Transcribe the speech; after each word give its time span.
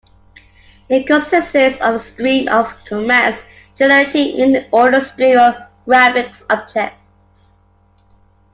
It 0.89 1.05
consists 1.05 1.53
of 1.79 1.93
a 1.93 1.99
stream 1.99 2.47
of 2.49 2.73
commands 2.85 3.37
generating 3.75 4.41
an 4.55 4.65
ordered 4.71 5.03
stream 5.03 5.37
of 5.37 5.53
graphics 5.85 6.41
objects. 6.49 7.51